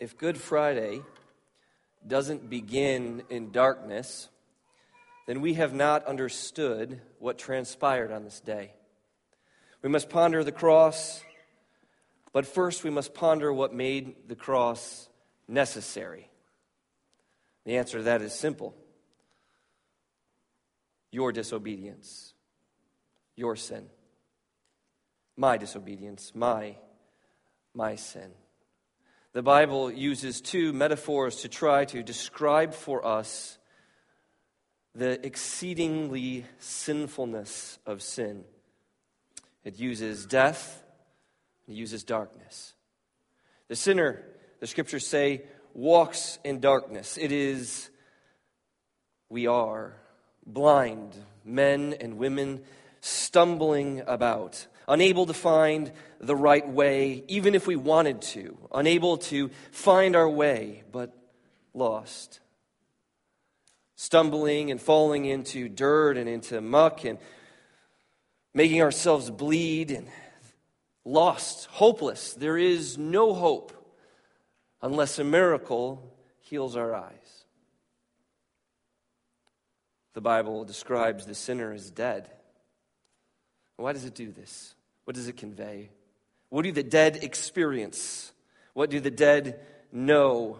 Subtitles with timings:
[0.00, 1.02] if Good Friday
[2.04, 4.30] doesn't begin in darkness,
[5.26, 8.72] then we have not understood what transpired on this day.
[9.82, 11.22] We must ponder the cross,
[12.32, 15.08] but first we must ponder what made the cross
[15.46, 16.30] necessary.
[17.66, 18.74] The answer to that is simple
[21.12, 22.32] your disobedience,
[23.36, 23.86] your sin,
[25.36, 26.76] my disobedience, my,
[27.74, 28.30] my sin.
[29.32, 33.58] The Bible uses two metaphors to try to describe for us
[34.92, 38.42] the exceedingly sinfulness of sin.
[39.62, 40.82] It uses death,
[41.68, 42.74] it uses darkness.
[43.68, 44.20] The sinner,
[44.58, 45.42] the scriptures say,
[45.74, 47.16] walks in darkness.
[47.16, 47.88] It is,
[49.28, 49.94] we are
[50.44, 52.64] blind men and women
[53.00, 59.50] stumbling about, unable to find the right way, even if we wanted to, unable to
[59.70, 61.16] find our way, but
[61.74, 62.40] lost.
[63.96, 67.18] Stumbling and falling into dirt and into muck and
[68.54, 70.08] making ourselves bleed and
[71.04, 72.32] lost, hopeless.
[72.32, 73.72] There is no hope
[74.82, 77.44] unless a miracle heals our eyes.
[80.14, 82.30] The Bible describes the sinner as dead.
[83.80, 84.74] Why does it do this?
[85.04, 85.88] What does it convey?
[86.50, 88.30] What do the dead experience?
[88.74, 90.58] What do the dead know?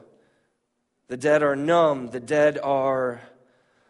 [1.08, 2.08] The dead are numb.
[2.08, 3.20] The dead are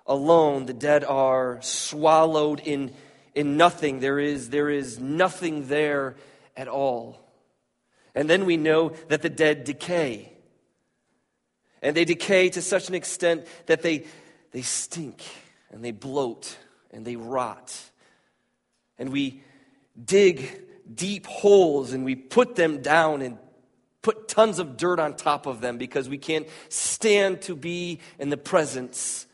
[0.05, 0.67] alone.
[0.67, 2.93] The dead are swallowed in,
[3.35, 4.01] in nothing.
[4.01, 6.17] There is, there is nothing there
[6.57, 7.25] at all.
[8.17, 10.33] And then we know that the dead decay.
[11.83, 14.07] And they decay to such an extent that they,
[14.51, 15.23] they stink
[15.71, 16.59] and they bloat
[16.91, 17.90] and they rot.
[19.01, 19.43] And we
[20.03, 20.63] dig
[20.95, 23.39] deep holes and we put them down and
[24.03, 28.29] put tons of dirt on top of them because we can't stand to be in
[28.29, 29.27] the presence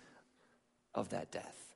[0.95, 1.75] of that death.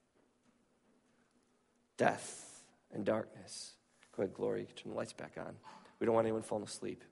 [1.97, 3.73] Death and darkness.
[4.17, 5.55] Go ahead, Glory, turn the lights back on.
[5.99, 7.05] We don't want anyone falling asleep.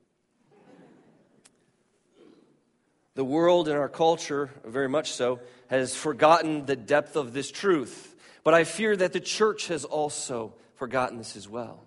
[3.15, 8.15] The world and our culture, very much so, has forgotten the depth of this truth.
[8.45, 11.85] But I fear that the church has also forgotten this as well.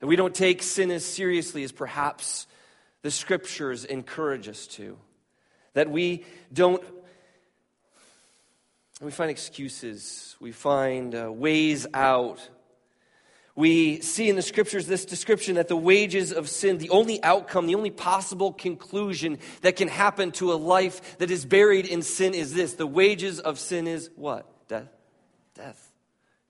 [0.00, 2.46] That we don't take sin as seriously as perhaps
[3.02, 4.98] the scriptures encourage us to.
[5.74, 6.82] That we don't,
[9.00, 12.48] we find excuses, we find uh, ways out
[13.54, 17.66] we see in the scriptures this description that the wages of sin, the only outcome,
[17.66, 22.32] the only possible conclusion that can happen to a life that is buried in sin
[22.32, 22.74] is this.
[22.74, 24.46] The wages of sin is what?
[24.68, 24.88] Death.
[25.54, 25.92] Death.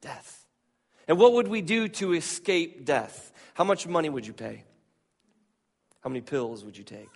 [0.00, 0.41] Death.
[1.08, 3.32] And what would we do to escape death?
[3.54, 4.64] How much money would you pay?
[6.00, 7.10] How many pills would you take?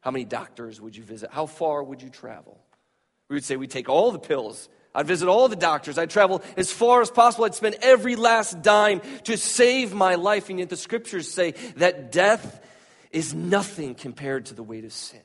[0.00, 1.30] How many doctors would you visit?
[1.32, 2.58] How far would you travel?
[3.28, 5.98] We would say we take all the pills I'd visit all the doctors.
[5.98, 7.44] I'd travel as far as possible.
[7.44, 10.50] I'd spend every last dime to save my life.
[10.50, 12.64] And yet the scriptures say that death
[13.10, 15.20] is nothing compared to the weight of sin.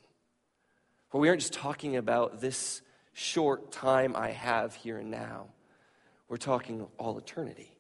[1.10, 2.82] For we aren't just talking about this
[3.14, 5.48] short time I have here and now,
[6.30, 7.76] we're talking all eternity.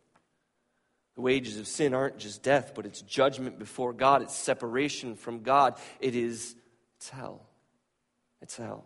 [1.15, 5.43] The wages of sin aren't just death, but it's judgment before God, it's separation from
[5.43, 6.55] God, it is
[6.99, 7.45] it's hell.
[8.41, 8.83] It's hell.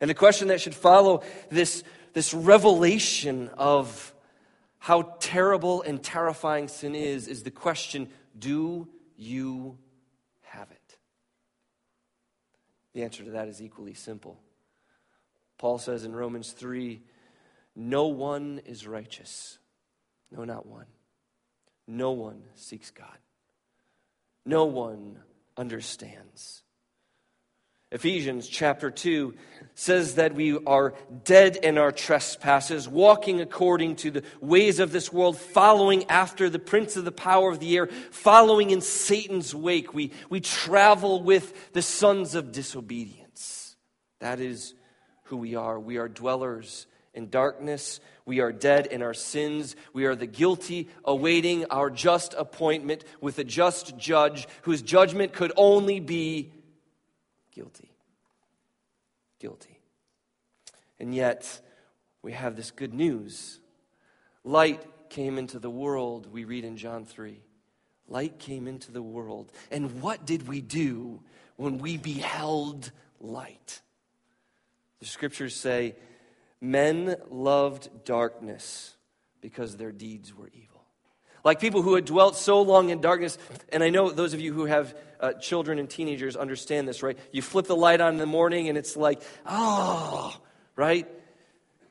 [0.00, 1.82] And the question that should follow this,
[2.12, 4.14] this revelation of
[4.78, 8.08] how terrible and terrifying sin is is the question
[8.38, 9.78] do you
[10.42, 10.98] have it?
[12.94, 14.38] The answer to that is equally simple.
[15.58, 17.00] Paul says in Romans 3
[17.74, 19.58] no one is righteous.
[20.30, 20.86] No, not one.
[21.86, 23.18] No one seeks God.
[24.44, 25.18] No one
[25.56, 26.62] understands.
[27.92, 29.34] Ephesians chapter 2
[29.74, 30.94] says that we are
[31.24, 36.58] dead in our trespasses, walking according to the ways of this world, following after the
[36.58, 39.92] prince of the power of the air, following in Satan's wake.
[39.92, 43.76] We, we travel with the sons of disobedience.
[44.20, 44.74] That is
[45.24, 45.78] who we are.
[45.78, 48.00] We are dwellers in darkness.
[48.24, 49.76] We are dead in our sins.
[49.92, 55.52] We are the guilty, awaiting our just appointment with a just judge whose judgment could
[55.56, 56.52] only be
[57.54, 57.90] guilty.
[59.38, 59.78] Guilty.
[60.98, 61.60] And yet,
[62.22, 63.58] we have this good news.
[64.44, 67.40] Light came into the world, we read in John 3.
[68.08, 69.52] Light came into the world.
[69.70, 71.20] And what did we do
[71.56, 73.80] when we beheld light?
[75.00, 75.96] The scriptures say,
[76.62, 78.94] Men loved darkness
[79.40, 80.84] because their deeds were evil.
[81.44, 83.36] Like people who had dwelt so long in darkness.
[83.72, 87.18] And I know those of you who have uh, children and teenagers understand this, right?
[87.32, 90.40] You flip the light on in the morning and it's like, oh,
[90.76, 91.08] right?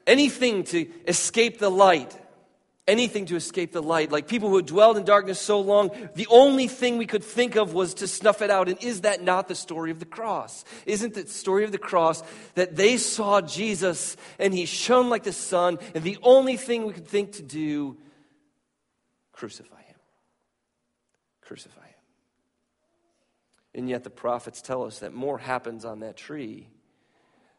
[0.07, 2.17] Anything to escape the light.
[2.87, 4.11] Anything to escape the light.
[4.11, 7.55] Like people who had dwelled in darkness so long, the only thing we could think
[7.55, 8.69] of was to snuff it out.
[8.69, 10.65] And is that not the story of the cross?
[10.87, 12.23] Isn't the story of the cross
[12.55, 16.93] that they saw Jesus and he shone like the sun, and the only thing we
[16.93, 17.97] could think to do,
[19.31, 19.99] crucify him?
[21.41, 21.93] Crucify him.
[23.75, 26.67] And yet the prophets tell us that more happens on that tree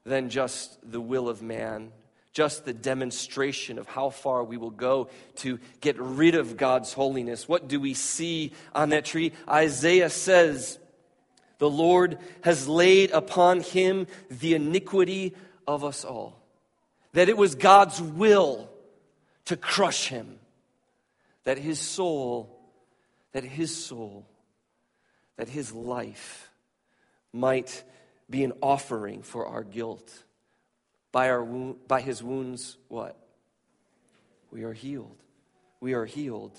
[0.04, 1.92] than just the will of man
[2.32, 7.46] just the demonstration of how far we will go to get rid of God's holiness.
[7.46, 9.32] What do we see on that tree?
[9.48, 10.78] Isaiah says,
[11.58, 15.34] The Lord has laid upon him the iniquity
[15.66, 16.40] of us all.
[17.12, 18.70] That it was God's will
[19.44, 20.38] to crush him.
[21.44, 22.58] That his soul,
[23.32, 24.26] that his soul,
[25.36, 26.50] that his life
[27.30, 27.84] might
[28.30, 30.24] be an offering for our guilt
[31.12, 33.16] by, our, by his wounds, what?
[34.50, 35.22] We are healed.
[35.80, 36.58] We are healed.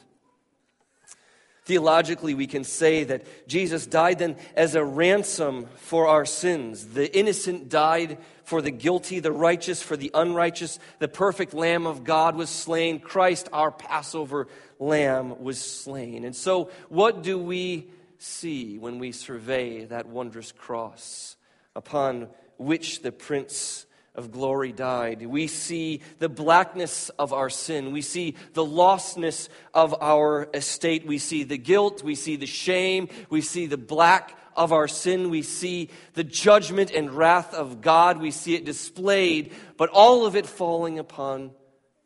[1.66, 6.88] Theologically, we can say that Jesus died then as a ransom for our sins.
[6.88, 10.78] The innocent died for the guilty, the righteous for the unrighteous.
[11.00, 13.00] The perfect Lamb of God was slain.
[13.00, 16.26] Christ, our Passover Lamb, was slain.
[16.26, 21.38] And so, what do we see when we survey that wondrous cross
[21.76, 22.28] upon
[22.58, 25.26] which the Prince of glory died.
[25.26, 27.92] We see the blackness of our sin.
[27.92, 31.06] We see the lostness of our estate.
[31.06, 32.04] We see the guilt.
[32.04, 33.10] We see the shame.
[33.30, 35.30] We see the black of our sin.
[35.30, 38.20] We see the judgment and wrath of God.
[38.20, 41.52] We see it displayed, but all of it falling upon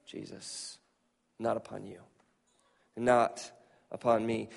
[0.05, 0.77] Jesus,
[1.39, 1.99] not upon you,
[2.95, 3.51] not
[3.91, 4.49] upon me.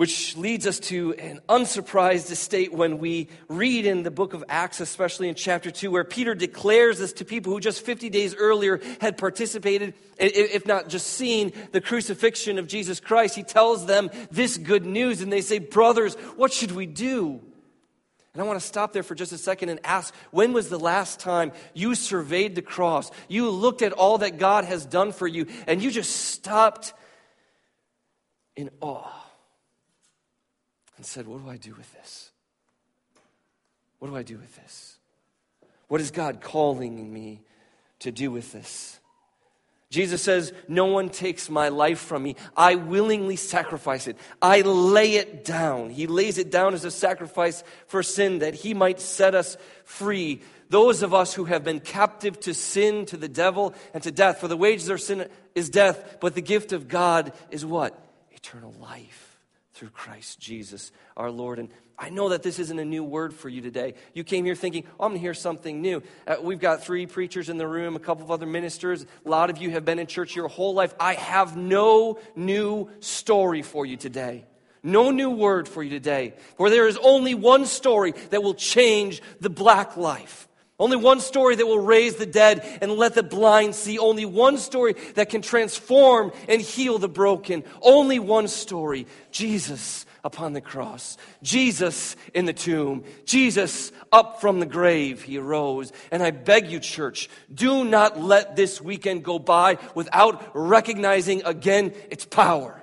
[0.00, 4.80] Which leads us to an unsurprised state when we read in the book of Acts,
[4.80, 8.80] especially in chapter 2, where Peter declares this to people who just 50 days earlier
[9.02, 13.34] had participated, if not just seen, the crucifixion of Jesus Christ.
[13.34, 17.38] He tells them this good news, and they say, Brothers, what should we do?
[18.32, 20.78] And I want to stop there for just a second and ask when was the
[20.78, 23.10] last time you surveyed the cross?
[23.28, 26.94] You looked at all that God has done for you, and you just stopped
[28.56, 29.19] in awe
[31.00, 32.30] and said, What do I do with this?
[34.00, 34.98] What do I do with this?
[35.88, 37.40] What is God calling me
[38.00, 39.00] to do with this?
[39.88, 42.36] Jesus says, No one takes my life from me.
[42.54, 44.18] I willingly sacrifice it.
[44.42, 45.88] I lay it down.
[45.88, 49.56] He lays it down as a sacrifice for sin that he might set us
[49.86, 50.42] free.
[50.68, 54.38] Those of us who have been captive to sin, to the devil, and to death.
[54.40, 57.98] For the wages of sin is death, but the gift of God is what?
[58.32, 59.29] Eternal life
[59.72, 61.58] through Christ Jesus our Lord.
[61.58, 61.68] And
[61.98, 63.94] I know that this isn't a new word for you today.
[64.14, 66.02] You came here thinking, oh, I'm going to hear something new.
[66.26, 69.04] Uh, we've got three preachers in the room, a couple of other ministers.
[69.24, 70.94] A lot of you have been in church your whole life.
[70.98, 74.46] I have no new story for you today.
[74.82, 76.34] No new word for you today.
[76.56, 80.48] For there is only one story that will change the black life.
[80.80, 83.98] Only one story that will raise the dead and let the blind see.
[83.98, 87.64] Only one story that can transform and heal the broken.
[87.82, 91.18] Only one story Jesus upon the cross.
[91.42, 93.04] Jesus in the tomb.
[93.26, 95.22] Jesus up from the grave.
[95.22, 95.92] He arose.
[96.10, 101.92] And I beg you, church, do not let this weekend go by without recognizing again
[102.10, 102.80] its power,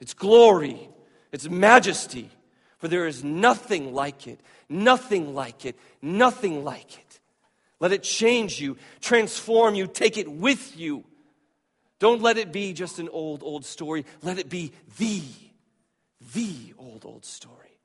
[0.00, 0.88] its glory,
[1.30, 2.30] its majesty.
[2.78, 7.07] For there is nothing like it, nothing like it, nothing like it.
[7.80, 11.04] Let it change you, transform you, take it with you.
[11.98, 14.04] Don't let it be just an old, old story.
[14.22, 15.22] Let it be the,
[16.34, 17.78] the old, old story.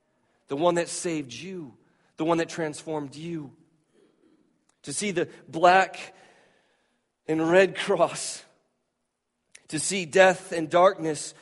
[0.48, 1.74] The one that saved you,
[2.16, 3.52] the one that transformed you.
[4.82, 6.14] To see the black
[7.26, 8.44] and red cross,
[9.68, 11.34] to see death and darkness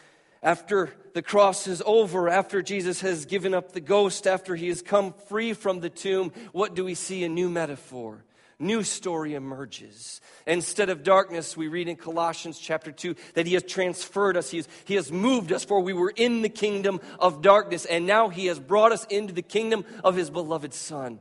[0.42, 4.80] after the cross is over, after Jesus has given up the ghost, after he has
[4.80, 7.25] come free from the tomb, what do we see?
[7.25, 8.25] A new metaphor
[8.59, 10.21] new story emerges.
[10.47, 14.59] Instead of darkness, we read in Colossians chapter 2 that He has transferred us, He
[14.59, 18.28] has, he has moved us, for we were in the kingdom of darkness, and now
[18.28, 21.21] He has brought us into the kingdom of His beloved Son,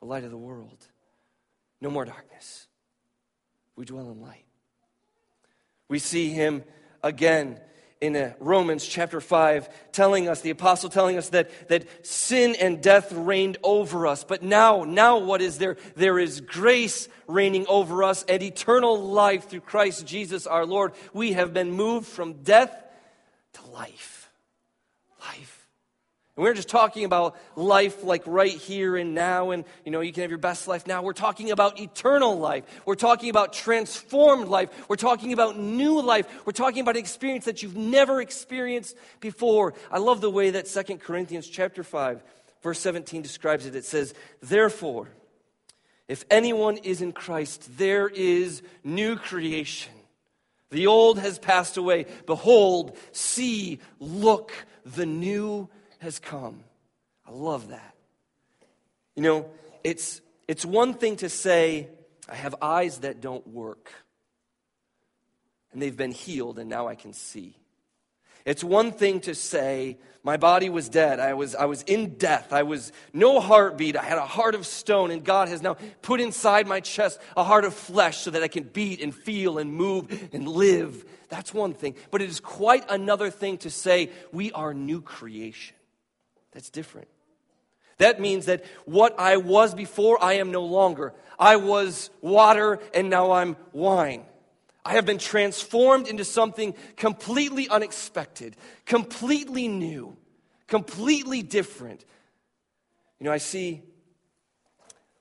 [0.00, 0.86] the light of the world.
[1.80, 2.66] No more darkness.
[3.76, 4.44] We dwell in light.
[5.88, 6.64] We see Him
[7.02, 7.60] again
[8.00, 12.82] in uh, Romans chapter 5, telling us, the apostle telling us that, that sin and
[12.82, 14.22] death reigned over us.
[14.22, 15.76] But now, now what is there?
[15.96, 20.92] There is grace reigning over us and eternal life through Christ Jesus our Lord.
[21.12, 22.72] We have been moved from death
[23.54, 24.30] to life.
[25.20, 25.57] Life.
[26.38, 30.12] And we're just talking about life like right here and now, and you know, you
[30.12, 31.02] can have your best life now.
[31.02, 32.62] We're talking about eternal life.
[32.86, 34.70] We're talking about transformed life.
[34.88, 36.28] We're talking about new life.
[36.46, 39.74] We're talking about an experience that you've never experienced before.
[39.90, 42.22] I love the way that Second Corinthians chapter 5,
[42.62, 43.74] verse 17 describes it.
[43.74, 45.08] It says, Therefore,
[46.06, 49.92] if anyone is in Christ, there is new creation.
[50.70, 52.06] The old has passed away.
[52.26, 54.52] Behold, see, look,
[54.84, 55.68] the new
[55.98, 56.64] has come.
[57.26, 57.94] I love that.
[59.14, 59.50] You know,
[59.84, 61.88] it's, it's one thing to say,
[62.28, 63.92] I have eyes that don't work,
[65.72, 67.56] and they've been healed, and now I can see.
[68.44, 71.20] It's one thing to say, my body was dead.
[71.20, 72.52] I was, I was in death.
[72.52, 73.96] I was no heartbeat.
[73.96, 77.44] I had a heart of stone, and God has now put inside my chest a
[77.44, 81.04] heart of flesh so that I can beat and feel and move and live.
[81.28, 81.94] That's one thing.
[82.10, 85.76] But it is quite another thing to say, we are new creation.
[86.58, 87.06] That's different.
[87.98, 91.14] That means that what I was before, I am no longer.
[91.38, 94.24] I was water and now I'm wine.
[94.84, 100.16] I have been transformed into something completely unexpected, completely new,
[100.66, 102.04] completely different.
[103.20, 103.80] You know, I see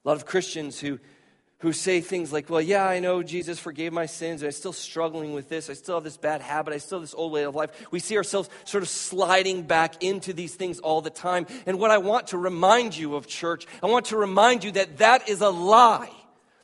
[0.04, 0.98] a lot of Christians who
[1.60, 4.74] who say things like, Well, yeah, I know Jesus forgave my sins, and I'm still
[4.74, 5.70] struggling with this.
[5.70, 6.74] I still have this bad habit.
[6.74, 7.72] I still have this old way of life.
[7.92, 11.48] We see ourselves sort of sliding back into these things all the time.
[11.66, 14.98] And what I want to remind you of, church, I want to remind you that
[14.98, 16.12] that is a lie.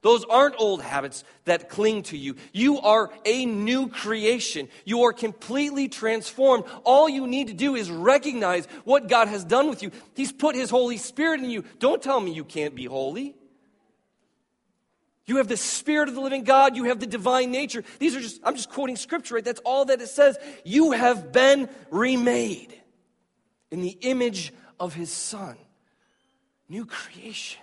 [0.04, 2.36] Those aren't old habits that cling to you.
[2.52, 4.68] You are a new creation.
[4.84, 6.66] You are completely transformed.
[6.84, 9.92] All you need to do is recognize what God has done with you.
[10.14, 11.64] He's put His Holy Spirit in you.
[11.80, 13.34] Don't tell me you can't be holy.
[15.26, 16.76] You have the Spirit of the living God.
[16.76, 17.84] You have the divine nature.
[18.00, 19.46] These are just, I'm just quoting scripture, right?
[19.46, 20.38] That's all that it says.
[20.66, 22.74] You have been remade
[23.72, 25.58] in the image of His Son.
[26.68, 27.62] New creation.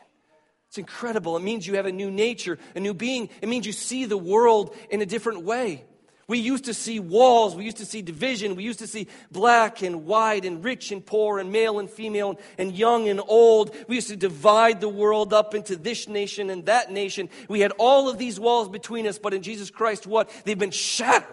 [0.68, 1.36] It's incredible.
[1.36, 3.28] It means you have a new nature, a new being.
[3.42, 5.84] It means you see the world in a different way.
[6.30, 9.82] We used to see walls, we used to see division, we used to see black
[9.82, 13.75] and white and rich and poor and male and female and young and old.
[13.88, 17.30] We used to divide the world up into this nation and that nation.
[17.49, 20.30] We had all of these walls between us, but in Jesus Christ, what?
[20.44, 21.26] They've been shattered,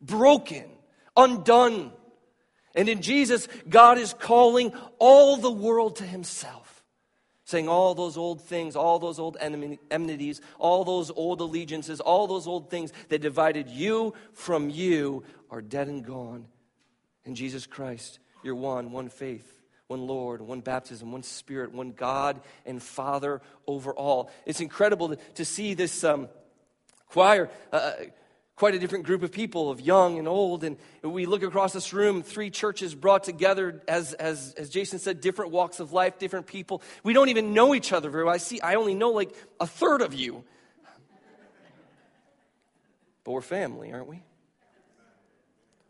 [0.00, 0.64] broken,
[1.14, 1.92] undone.
[2.74, 6.75] And in Jesus, God is calling all the world to Himself
[7.46, 12.46] saying all those old things, all those old enmities, all those old allegiances, all those
[12.46, 16.46] old things that divided you from you are dead and gone.
[17.24, 22.40] In Jesus Christ, you're one, one faith, one Lord, one baptism, one Spirit, one God
[22.66, 24.28] and Father over all.
[24.44, 26.28] It's incredible to, to see this um,
[27.06, 27.48] choir.
[27.72, 27.92] Uh,
[28.56, 31.92] quite a different group of people of young and old and we look across this
[31.92, 36.46] room three churches brought together as, as, as jason said different walks of life different
[36.46, 36.82] people.
[37.04, 38.34] We don't even know each other very well.
[38.34, 40.42] I see i only know like a third of you.
[43.24, 44.22] But we're family aren't we?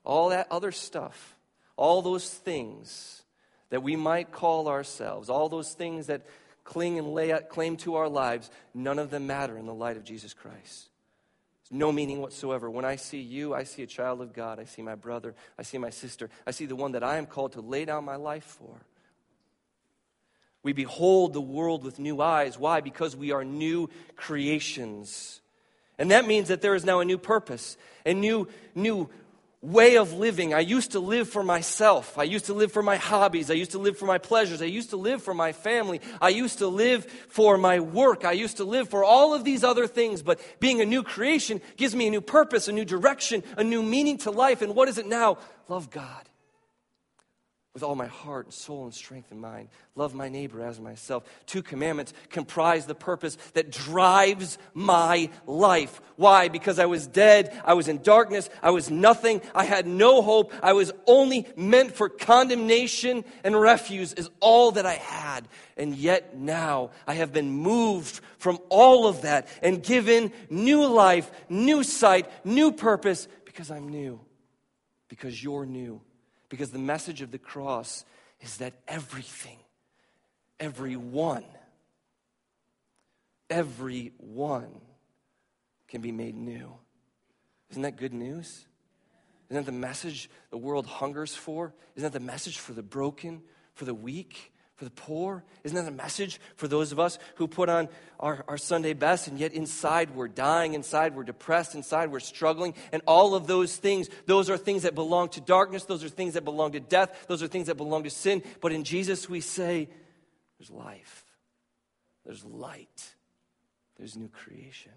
[0.04, 1.36] All that other stuff
[1.76, 3.22] all those things
[3.70, 6.22] that we might call ourselves all those things that
[6.64, 10.02] cling and lay claim to our lives none of them matter in the light of
[10.02, 10.88] jesus christ
[11.70, 12.70] no meaning whatsoever.
[12.70, 14.58] When I see you, I see a child of God.
[14.58, 15.34] I see my brother.
[15.58, 16.30] I see my sister.
[16.46, 18.80] I see the one that I am called to lay down my life for.
[20.62, 22.58] We behold the world with new eyes.
[22.58, 22.80] Why?
[22.80, 25.40] Because we are new creations.
[25.98, 29.08] And that means that there is now a new purpose, a new, new
[29.66, 30.54] way of living.
[30.54, 32.18] I used to live for myself.
[32.18, 33.50] I used to live for my hobbies.
[33.50, 34.62] I used to live for my pleasures.
[34.62, 36.00] I used to live for my family.
[36.20, 38.24] I used to live for my work.
[38.24, 40.22] I used to live for all of these other things.
[40.22, 43.82] But being a new creation gives me a new purpose, a new direction, a new
[43.82, 44.62] meaning to life.
[44.62, 45.38] And what is it now?
[45.68, 46.28] Love God
[47.76, 49.68] with all my heart and soul and strength and mind.
[49.96, 51.24] Love my neighbor as myself.
[51.44, 56.00] Two commandments comprise the purpose that drives my life.
[56.16, 56.48] Why?
[56.48, 57.54] Because I was dead.
[57.66, 58.48] I was in darkness.
[58.62, 59.42] I was nothing.
[59.54, 60.54] I had no hope.
[60.62, 65.46] I was only meant for condemnation and refuse, is all that I had.
[65.76, 71.30] And yet now I have been moved from all of that and given new life,
[71.50, 74.18] new sight, new purpose because I'm new,
[75.10, 76.00] because you're new
[76.48, 78.04] because the message of the cross
[78.40, 79.58] is that everything,
[80.60, 81.44] everyone,
[83.50, 84.80] everyone
[85.88, 86.72] can be made new.
[87.70, 88.66] Isn't that good news?
[89.50, 91.72] Isn't that the message the world hungers for?
[91.94, 93.42] Isn't that the message for the broken,
[93.74, 95.42] for the weak, for the poor?
[95.64, 97.88] Isn't that a message for those of us who put on
[98.20, 102.74] our, our Sunday best and yet inside we're dying, inside we're depressed, inside we're struggling?
[102.92, 106.34] And all of those things, those are things that belong to darkness, those are things
[106.34, 108.42] that belong to death, those are things that belong to sin.
[108.60, 109.88] But in Jesus we say,
[110.58, 111.24] there's life,
[112.24, 113.14] there's light,
[113.98, 114.92] there's new creation.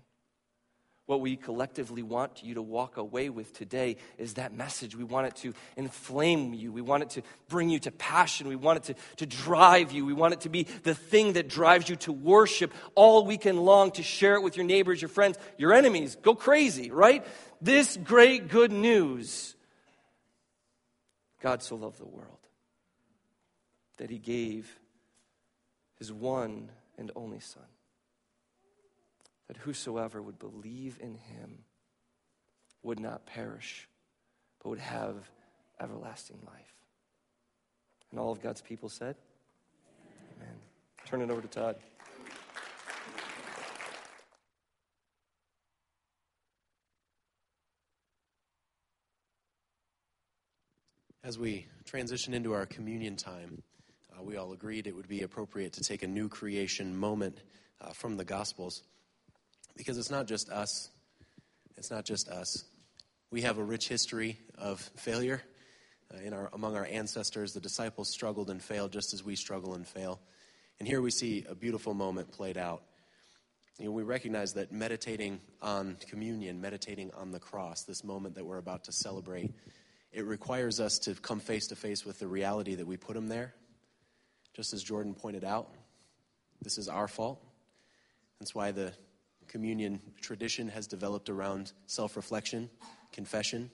[1.10, 4.96] What we collectively want you to walk away with today is that message.
[4.96, 6.72] We want it to inflame you.
[6.72, 8.48] We want it to bring you to passion.
[8.48, 10.06] We want it to, to drive you.
[10.06, 13.90] We want it to be the thing that drives you to worship all weekend long,
[13.94, 16.16] to share it with your neighbors, your friends, your enemies.
[16.22, 17.26] Go crazy, right?
[17.60, 19.56] This great good news
[21.42, 22.38] God so loved the world
[23.98, 24.80] that he gave
[25.98, 27.64] his one and only Son
[29.50, 31.58] that whosoever would believe in him
[32.84, 33.90] would not perish,
[34.62, 35.16] but would have
[35.82, 36.76] everlasting life.
[38.12, 39.16] And all of God's people said,
[40.38, 40.56] Amen.
[41.06, 41.76] Turn it over to Todd.
[51.24, 53.64] As we transition into our communion time,
[54.16, 57.42] uh, we all agreed it would be appropriate to take a new creation moment
[57.82, 58.84] uh, from the Gospels.
[59.80, 60.90] Because it's not just us.
[61.78, 62.66] It's not just us.
[63.32, 65.42] We have a rich history of failure.
[66.14, 69.76] Uh, in our, among our ancestors, the disciples struggled and failed just as we struggle
[69.76, 70.20] and fail.
[70.80, 72.84] And here we see a beautiful moment played out.
[73.78, 78.46] You know, we recognize that meditating on communion, meditating on the cross, this moment that
[78.46, 79.54] we're about to celebrate,
[80.12, 83.30] it requires us to come face to face with the reality that we put him
[83.30, 83.54] there.
[84.54, 85.70] Just as Jordan pointed out,
[86.62, 87.42] this is our fault.
[88.42, 88.92] That's why the
[89.50, 92.70] communion tradition has developed around self reflection,
[93.12, 93.70] confession,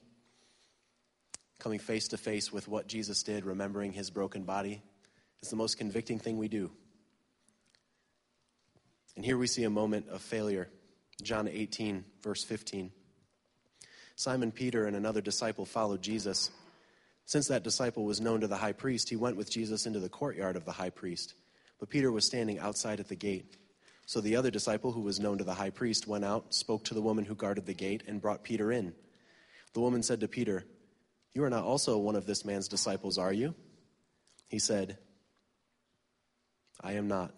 [1.59, 4.81] coming face to face with what Jesus did, remembering his broken body.
[5.39, 6.71] It's the most convicting thing we do.
[9.15, 10.69] And here we see a moment of failure.
[11.21, 12.91] John 18, verse 15.
[14.15, 16.51] Simon Peter and another disciple followed Jesus.
[17.25, 20.09] Since that disciple was known to the high priest, he went with Jesus into the
[20.09, 21.33] courtyard of the high priest.
[21.79, 23.57] But Peter was standing outside at the gate.
[24.05, 26.93] So the other disciple, who was known to the high priest, went out, spoke to
[26.93, 28.93] the woman who guarded the gate, and brought Peter in.
[29.73, 30.63] The woman said to Peter,
[31.33, 33.55] You are not also one of this man's disciples, are you?
[34.47, 34.97] He said,
[36.81, 37.33] I am not.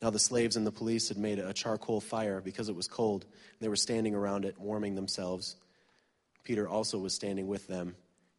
[0.00, 3.24] Now the slaves and the police had made a charcoal fire because it was cold.
[3.24, 5.56] and They were standing around it, warming themselves.
[6.44, 7.94] Peter also was standing with them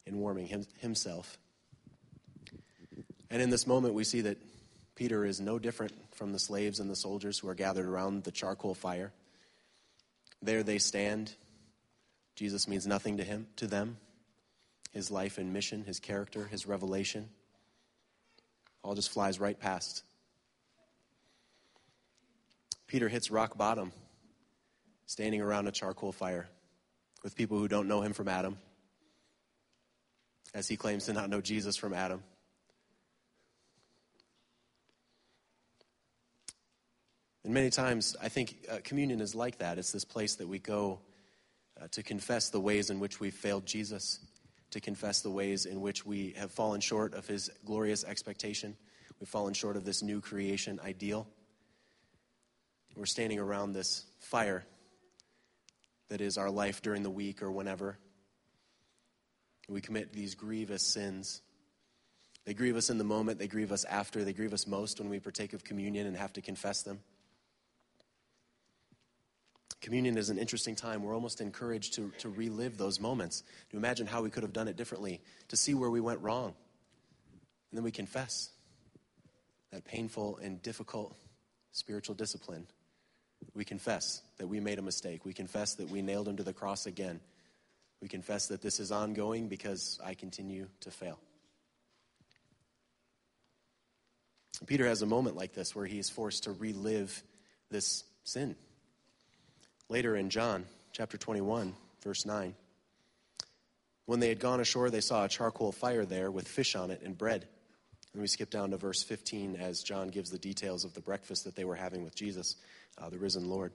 [0.05, 1.37] and warming him, himself.
[3.29, 4.37] And in this moment, we see that
[4.95, 8.31] Peter is no different from the slaves and the soldiers who are gathered around the
[8.31, 9.11] charcoal fire.
[10.41, 11.33] There they stand.
[12.35, 13.97] Jesus means nothing to him, to them.
[14.91, 17.29] His life and mission, his character, his revelation,
[18.83, 20.03] all just flies right past.
[22.85, 23.91] Peter hits rock bottom,
[25.07, 26.47] standing around a charcoal fire
[27.23, 28.57] with people who don't know him from Adam,
[30.53, 32.21] as he claims to not know Jesus from Adam.
[37.43, 39.77] And many times, I think uh, communion is like that.
[39.77, 40.99] It's this place that we go
[41.81, 44.19] uh, to confess the ways in which we've failed Jesus,
[44.71, 48.77] to confess the ways in which we have fallen short of his glorious expectation.
[49.19, 51.27] We've fallen short of this new creation ideal.
[52.95, 54.65] We're standing around this fire
[56.09, 57.97] that is our life during the week or whenever.
[59.67, 61.41] We commit these grievous sins.
[62.45, 65.09] They grieve us in the moment, they grieve us after, they grieve us most when
[65.09, 66.99] we partake of communion and have to confess them.
[69.83, 71.03] Communion is an interesting time.
[71.03, 74.69] We're almost encouraged to, to relive those moments, to imagine how we could have done
[74.69, 75.19] it differently,
[75.49, 76.55] to see where we went wrong.
[77.69, 78.49] And then we confess
[79.73, 81.17] that painful and difficult
[81.73, 82.65] spiritual discipline.
[83.53, 85.25] We confess that we made a mistake.
[85.25, 87.19] We confess that we nailed him to the cross again.
[88.01, 91.19] We confess that this is ongoing because I continue to fail.
[94.65, 97.21] Peter has a moment like this where he is forced to relive
[97.69, 98.55] this sin.
[99.93, 102.55] Later in John chapter 21, verse 9,
[104.07, 107.03] when they had gone ashore, they saw a charcoal fire there with fish on it
[107.03, 107.47] and bread.
[108.11, 111.43] And we skip down to verse 15 as John gives the details of the breakfast
[111.43, 112.55] that they were having with Jesus,
[112.97, 113.71] uh, the risen Lord.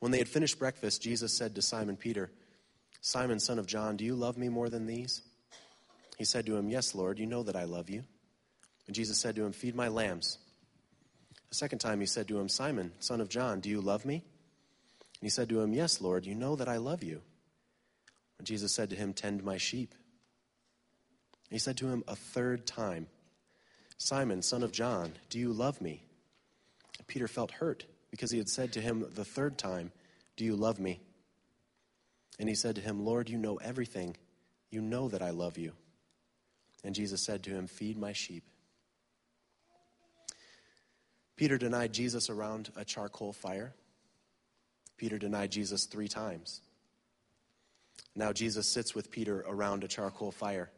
[0.00, 2.32] When they had finished breakfast, Jesus said to Simon Peter,
[3.00, 5.22] Simon, son of John, do you love me more than these?
[6.18, 8.02] He said to him, Yes, Lord, you know that I love you.
[8.88, 10.38] And Jesus said to him, Feed my lambs.
[11.52, 14.24] A second time he said to him, Simon, son of John, do you love me?
[15.22, 17.20] And he said to him, Yes, Lord, you know that I love you.
[18.38, 19.94] And Jesus said to him, Tend my sheep.
[21.48, 23.06] he said to him a third time,
[23.98, 26.02] Simon, son of John, do you love me?
[27.06, 29.92] Peter felt hurt because he had said to him the third time,
[30.36, 31.00] Do you love me?
[32.40, 34.16] And he said to him, Lord, you know everything.
[34.70, 35.70] You know that I love you.
[36.82, 38.42] And Jesus said to him, Feed my sheep.
[41.36, 43.72] Peter denied Jesus around a charcoal fire.
[44.96, 46.60] Peter denied Jesus three times.
[48.14, 50.70] Now Jesus sits with Peter around a charcoal fire,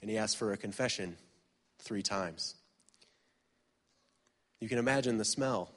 [0.00, 1.16] and he asks for a confession
[1.78, 2.54] three times.
[4.60, 5.70] You can imagine the smell,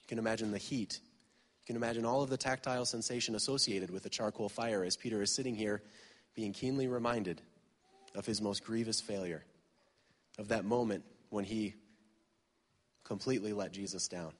[0.00, 4.04] you can imagine the heat, you can imagine all of the tactile sensation associated with
[4.06, 5.82] a charcoal fire as Peter is sitting here
[6.34, 7.40] being keenly reminded
[8.14, 9.44] of his most grievous failure,
[10.38, 11.74] of that moment when he
[13.04, 14.32] completely let Jesus down.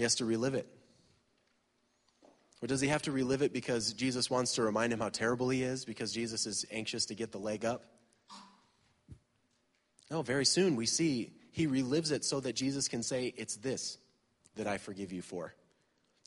[0.00, 0.66] He has to relive it.
[2.62, 5.50] Or does he have to relive it because Jesus wants to remind him how terrible
[5.50, 7.84] he is, because Jesus is anxious to get the leg up?
[10.10, 13.98] No, very soon we see he relives it so that Jesus can say, It's this
[14.56, 15.52] that I forgive you for.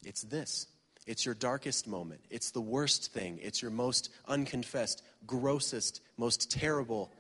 [0.06, 0.68] It's this.
[1.08, 2.22] It's your darkest moment.
[2.30, 3.40] It's the worst thing.
[3.42, 7.12] It's your most unconfessed, grossest, most terrible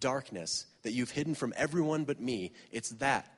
[0.00, 2.52] darkness that you've hidden from everyone but me.
[2.72, 3.30] It's that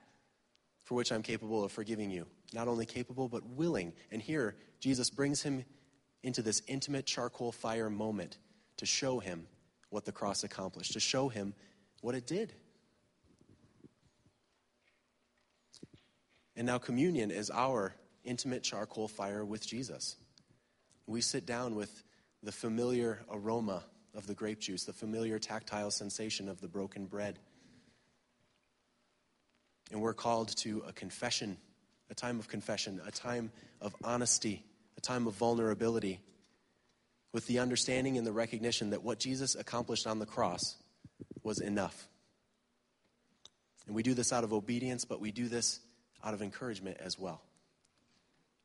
[0.87, 2.27] for which I'm capable of forgiving you.
[2.53, 3.93] Not only capable, but willing.
[4.11, 5.65] And here, Jesus brings him
[6.23, 8.39] into this intimate charcoal fire moment
[8.79, 9.47] to show him
[9.91, 11.55] what the cross accomplished, to show him
[12.01, 12.53] what it did.
[16.57, 20.17] And now, communion is our intimate charcoal fire with Jesus.
[21.07, 22.03] We sit down with
[22.43, 27.39] the familiar aroma of the grape juice, the familiar tactile sensation of the broken bread.
[29.93, 31.59] And we're called to a confession,
[32.11, 34.65] a time of confession, a time of honesty,
[34.97, 36.21] a time of vulnerability,
[37.33, 40.77] with the understanding and the recognition that what Jesus accomplished on the cross
[41.43, 42.09] was enough.
[43.87, 45.81] And we do this out of obedience, but we do this
[46.25, 47.43] out of encouragement as well.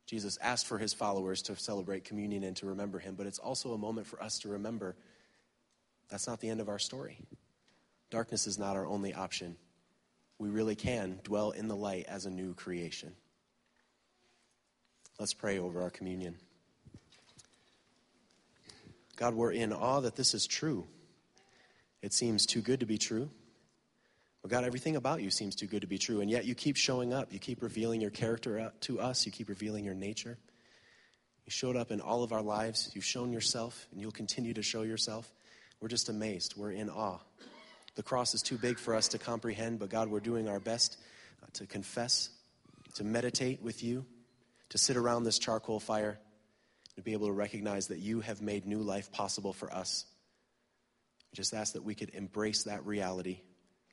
[0.06, 3.73] Jesus asked for his followers to celebrate communion and to remember him, but it's also
[3.73, 4.95] a moment for us to remember
[6.10, 7.17] that's not the end of our story.
[8.10, 9.56] Darkness is not our only option.
[10.38, 13.13] We really can dwell in the light as a new creation.
[15.19, 16.36] Let's pray over our communion.
[19.15, 20.88] God, we're in awe that this is true.
[22.02, 23.30] It seems too good to be true.
[24.41, 26.76] Well, God, everything about you seems too good to be true, and yet you keep
[26.76, 27.32] showing up.
[27.32, 29.26] You keep revealing your character to us.
[29.26, 30.39] You keep revealing your nature.
[31.45, 32.89] You showed up in all of our lives.
[32.95, 35.32] You've shown yourself, and you'll continue to show yourself.
[35.80, 36.56] We're just amazed.
[36.58, 37.19] We're in awe.
[37.93, 40.97] The cross is too big for us to comprehend, but God, we're doing our best
[41.43, 42.30] uh, to confess,
[42.95, 44.06] to meditate with you,
[44.71, 46.19] to sit around this charcoal fire,
[46.95, 50.05] to be able to recognize that you have made new life possible for us.
[51.31, 53.41] We just ask that we could embrace that reality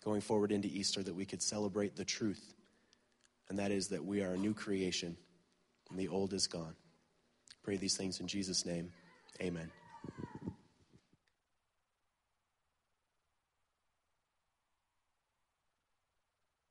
[0.05, 2.55] going forward into Easter that we could celebrate the truth,
[3.49, 5.17] and that is that we are a new creation
[5.91, 6.75] and the old is gone.
[7.63, 8.93] Pray these things in Jesus' name.
[9.41, 9.71] Amen.